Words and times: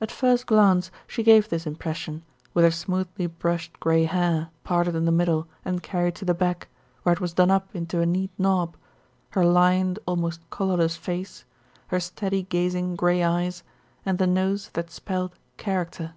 At 0.00 0.10
first 0.10 0.46
glance 0.48 0.90
she 1.06 1.22
gave 1.22 1.48
this 1.48 1.64
impression, 1.64 2.24
with 2.54 2.64
her 2.64 2.72
smoothly 2.72 3.28
brushed 3.28 3.78
grey 3.78 4.02
hair, 4.04 4.48
parted 4.64 4.96
in 4.96 5.04
the 5.04 5.12
middle 5.12 5.46
and 5.64 5.80
carried 5.80 6.16
to 6.16 6.24
the 6.24 6.34
back, 6.34 6.66
where 7.04 7.12
it 7.12 7.20
was 7.20 7.34
done 7.34 7.52
up 7.52 7.72
into 7.72 8.00
a 8.00 8.04
neat 8.04 8.32
knob, 8.36 8.76
her 9.30 9.44
lined, 9.44 10.00
almost 10.06 10.40
colourless 10.50 10.96
face, 10.96 11.44
her 11.86 12.00
steady 12.00 12.42
gazing 12.42 12.96
grey 12.96 13.22
eyes 13.22 13.62
and 14.04 14.18
the 14.18 14.26
nose 14.26 14.70
that 14.74 14.90
spelt 14.90 15.34
character. 15.56 16.14